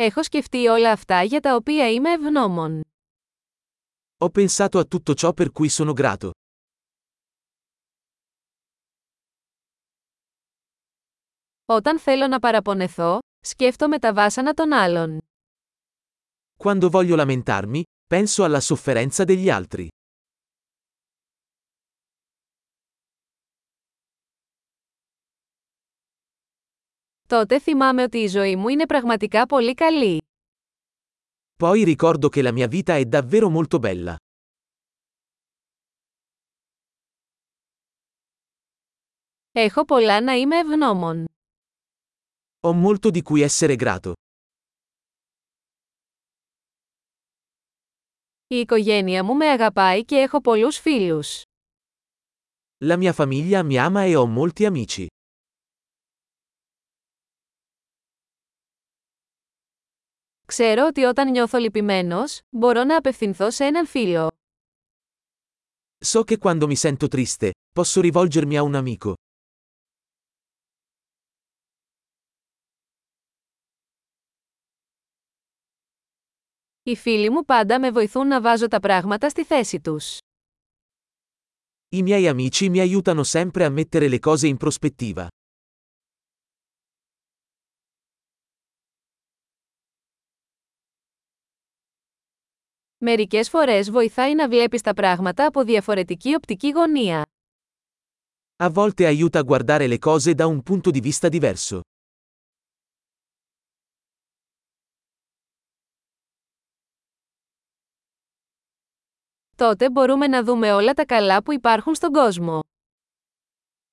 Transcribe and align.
Έχω 0.00 0.22
σκεφτεί 0.22 0.66
όλα 0.66 0.92
αυτά 0.92 1.22
για 1.22 1.40
τα 1.40 1.54
οποία 1.54 1.90
είμαι 1.90 2.12
ευγνώμων. 2.12 2.80
Ho 4.18 4.28
pensato 4.30 4.78
a 4.78 4.84
tutto 4.84 5.14
ciò 5.14 5.32
per 5.32 5.50
cui 5.52 5.68
sono 5.68 5.92
grato. 5.92 6.30
Όταν 11.64 11.98
θέλω 11.98 12.26
να 12.26 12.38
παραπονεθώ, 12.38 13.18
σκέφτομαι 13.40 13.98
τα 13.98 14.12
βάσανα 14.14 14.54
των 14.54 14.72
άλλων. 14.72 15.18
Quando 16.64 16.90
voglio 16.90 17.16
lamentarmi, 17.16 17.82
penso 18.08 18.44
alla 18.44 18.60
sofferenza 18.60 19.24
degli 19.24 19.50
altri. 19.50 19.88
Τότε 27.28 27.60
θυμάμαι 27.60 28.02
ότι 28.02 28.18
η 28.18 28.26
ζωή 28.26 28.56
μου 28.56 28.68
είναι 28.68 28.86
πραγματικά 28.86 29.46
πολύ 29.46 29.74
καλή. 29.74 30.22
Poi 31.62 31.96
ricordo 31.96 32.28
che 32.28 32.42
la 32.42 32.52
mia 32.52 32.68
vita 32.68 32.96
è 32.96 33.04
davvero 33.04 33.50
molto 33.50 33.78
bella. 33.78 34.16
Έχω 39.52 39.84
πολλά 39.84 40.20
να 40.22 40.32
είμαι 40.32 40.58
ευγνώμων. 40.58 41.24
Ho 42.60 42.72
molto 42.72 43.10
di 43.10 43.22
cui 43.22 43.40
essere 43.42 43.76
grato. 43.76 44.12
Η 48.46 48.56
οικογένεια 48.56 49.24
μου 49.24 49.34
με 49.34 49.46
αγαπάει 49.46 50.04
και 50.04 50.16
έχω 50.16 50.40
πολλούς 50.40 50.78
φίλους. 50.78 51.42
La 52.84 52.96
mia 52.96 53.12
famiglia 53.12 53.62
mi 53.62 53.76
ama 53.78 54.04
e 54.04 54.16
ho 54.16 54.26
molti 54.26 54.64
amici. 54.66 55.06
Ξέρω 60.47 60.85
ότι 60.85 61.03
όταν 61.03 61.31
νιώθω 61.31 61.57
λυπημένος, 61.57 62.41
μπορώ 62.49 62.83
να 62.83 62.97
απευθυνθώ 62.97 63.51
σε 63.51 63.65
έναν 63.65 63.87
φίλο. 63.87 64.27
So 66.05 66.23
che 66.23 66.37
quando 66.37 66.67
mi 66.67 66.75
sento 66.75 67.07
triste, 67.07 67.51
posso 67.73 68.01
rivolgermi 68.01 68.57
a 68.57 68.61
un 68.63 68.75
amico. 68.75 69.13
Οι 76.83 76.95
φίλοι 76.95 77.29
μου 77.29 77.45
πάντα 77.45 77.79
με 77.79 77.91
βοηθούν 77.91 78.27
να 78.27 78.41
βάζω 78.41 78.67
τα 78.67 78.79
πράγματα 78.79 79.29
στη 79.29 79.43
θέση 79.43 79.79
τους. 79.81 80.17
I 81.95 82.01
miei 82.01 82.27
amici 82.27 82.69
mi 82.69 82.79
aiutano 82.79 83.23
sempre 83.23 83.65
a 83.65 83.69
mettere 83.69 84.07
le 84.07 84.19
cose 84.19 84.47
in 84.47 84.57
prospettiva. 84.57 85.27
Μερικές 92.97 93.49
φορές 93.49 93.91
βοηθάει 93.91 94.35
να 94.35 94.49
βλέπεις 94.49 94.81
τα 94.81 94.93
πράγματα 94.93 95.45
από 95.45 95.63
διαφορετική 95.63 96.33
οπτική 96.33 96.69
γωνία. 96.69 97.25
A 98.63 98.69
volte 98.73 99.05
aiuta 99.05 99.39
a 99.39 99.43
guardare 99.43 99.87
le 99.87 99.97
cose 99.99 100.33
da 100.33 100.45
un 100.47 100.61
punto 100.63 100.91
di 100.91 100.99
vista 100.99 101.29
diverso. 101.29 101.79
Τότε 109.55 109.89
μπορούμε 109.89 110.27
να 110.27 110.43
δούμε 110.43 110.71
όλα 110.71 110.93
τα 110.93 111.05
καλά 111.05 111.43
που 111.43 111.53
υπάρχουν 111.53 111.95
στον 111.95 112.11
κόσμο. 112.11 112.59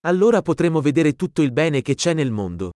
Allora 0.00 0.42
potremo 0.42 0.80
vedere 0.80 1.12
tutto 1.12 1.42
il 1.42 1.52
bene 1.52 1.82
che 1.82 1.94
c'è 1.94 2.14
nel 2.14 2.30
mondo. 2.30 2.70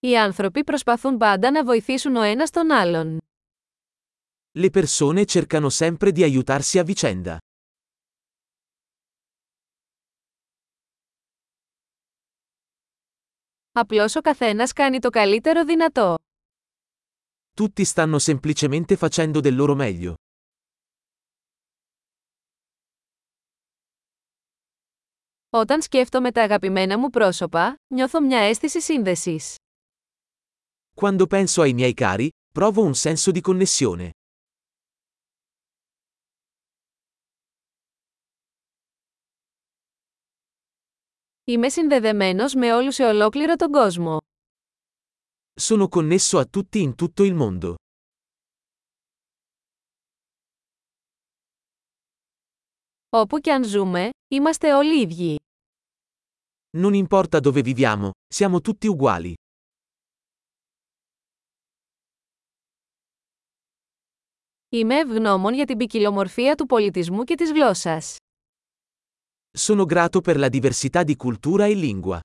Οι 0.00 0.18
άνθρωποι 0.18 0.64
προσπαθούν 0.64 1.16
πάντα 1.16 1.50
να 1.50 1.64
βοηθήσουν 1.64 2.16
ο 2.16 2.22
ένας 2.22 2.50
τον 2.50 2.70
άλλον. 2.70 3.18
Le 4.58 4.70
persone 4.70 5.24
cercano 5.24 5.70
sempre 5.70 6.12
di 6.12 6.22
aiutarsi 6.22 6.78
a 6.78 6.84
vicenda. 6.84 7.36
Απλώς 13.72 14.16
ο 14.16 14.20
καθένας 14.20 14.72
κάνει 14.72 14.98
το 14.98 15.10
καλύτερο 15.10 15.64
δυνατό. 15.64 16.14
Tutti 17.60 17.84
stanno 17.84 18.18
semplicemente 18.18 18.96
facendo 18.96 19.40
del 19.40 19.56
loro 19.56 19.74
meglio. 19.76 20.14
Όταν 25.50 25.82
σκέφτομαι 25.82 26.32
τα 26.32 26.42
αγαπημένα 26.42 26.98
μου 26.98 27.10
πρόσωπα, 27.10 27.74
νιώθω 27.94 28.20
μια 28.20 28.38
αίσθηση 28.40 28.80
σύνδεσης. 28.80 29.56
Quando 30.97 31.27
penso 31.27 31.61
ai 31.61 31.73
miei 31.73 31.93
cari, 31.93 32.29
provo 32.51 32.81
un 32.83 32.95
senso 32.95 33.31
di 33.31 33.41
connessione. 33.41 34.11
Είμαι 41.45 41.69
συνδεδεμένος 41.69 42.53
με 42.53 42.73
όλους 42.73 42.95
σε 42.95 43.03
ολόκληρο 43.03 43.55
τον 43.55 43.71
κόσμο. 43.71 44.17
Sono 45.61 45.87
connesso 45.87 46.37
a 46.39 46.45
tutti 46.45 46.81
in 46.81 46.95
tutto 46.95 47.23
il 47.23 47.33
mondo. 47.35 47.75
Όπου 53.09 53.39
και 53.39 53.51
αν 53.51 53.63
ζούμε, 53.63 54.09
είμαστε 54.27 54.73
όλοι 54.73 55.01
ίδιοι. 55.01 55.37
Non 56.77 56.93
importa 56.93 57.39
dove 57.39 57.61
viviamo, 57.61 58.11
siamo 58.33 58.61
tutti 58.61 58.87
uguali. 58.87 59.33
Είμαι 64.70 64.98
ευγνώμων 64.98 65.54
για 65.54 65.64
την 65.64 65.76
ποικιλομορφία 65.76 66.54
του 66.54 66.66
πολιτισμού 66.66 67.24
και 67.24 67.34
της 67.34 67.50
γλώσσας. 67.52 68.16
Sono 69.58 69.84
grato 69.86 70.20
per 70.20 70.36
la 70.38 70.48
diversità 70.48 71.02
di 71.04 71.16
cultura 71.16 71.66
e 71.66 71.74
lingua. 71.74 72.18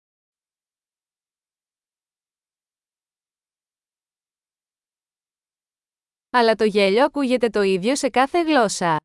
Αλλά 6.30 6.56
το 6.56 6.64
γέλιο 6.64 7.06
ακούγεται 7.06 7.50
το 7.50 7.62
ίδιο 7.62 7.96
σε 7.96 8.10
κάθε 8.10 8.42
γλώσσα. 8.42 8.98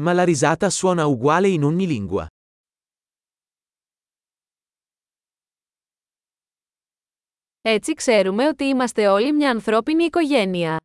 Ma 0.00 0.12
la 0.14 0.24
risata 0.24 0.68
suona 0.70 1.06
uguale 1.06 1.48
in 1.48 1.62
ogni 1.64 1.86
lingua. 1.86 2.26
Έτσι 7.60 7.94
ξέρουμε 7.94 8.48
ότι 8.48 8.64
είμαστε 8.64 9.08
όλοι 9.08 9.32
μια 9.32 9.50
ανθρώπινη 9.50 10.04
οικογένεια. 10.04 10.76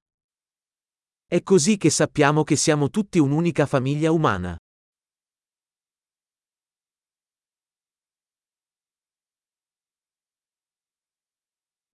È 1.29 1.43
così 1.43 1.77
che 1.77 1.91
sappiamo 1.91 2.45
che 2.45 2.57
siamo 2.57 2.91
tutti 2.91 3.19
un'unica 3.19 3.67
famiglia 3.67 4.11
umana. 4.11 4.57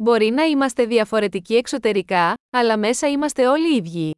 Μπορεί 0.03 0.31
να 0.31 0.45
είμαστε 0.45 0.87
διαφορετικοί 0.87 1.55
εξωτερικά, 1.55 2.35
αλλά 2.51 2.79
μέσα 2.79 3.11
είμαστε 3.11 3.47
όλοι 3.47 3.77
ίδιοι. 3.77 4.15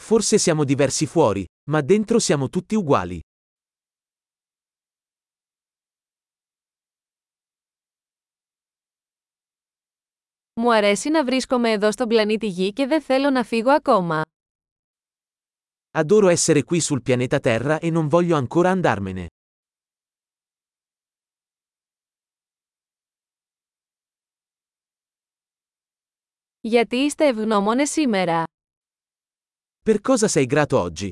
Forse 0.00 0.38
siamo 0.38 0.64
diversi 0.64 1.06
fuori, 1.06 1.44
ma 1.70 1.80
dentro 1.80 2.18
siamo 2.18 2.48
tutti 2.48 2.74
uguali. 2.74 3.20
Μου 10.62 10.74
αρέσει 10.74 11.08
να 11.10 11.24
βρίσκομαι 11.24 11.70
εδώ 11.70 11.92
στον 11.92 12.08
πλανήτη 12.08 12.46
Γη 12.46 12.72
και 12.72 12.86
δεν 12.86 13.02
θέλω 13.02 13.30
να 13.30 13.44
φύγω 13.44 13.70
ακόμα. 13.70 14.22
Adoro 15.90 16.28
essere 16.28 16.62
qui 16.64 16.80
sul 16.80 17.02
pianeta 17.02 17.40
Terra 17.40 17.78
e 17.78 17.90
non 17.90 18.08
voglio 18.08 18.36
ancora 18.36 18.70
andarmene. 18.70 19.26
Γιατί 26.60 26.96
είστε 26.96 27.26
ευγνώμονες 27.26 27.90
σήμερα. 27.90 28.44
Per 29.84 30.00
cosa 30.00 30.28
sei 30.28 30.46
grato 30.46 30.78
oggi? 30.80 31.10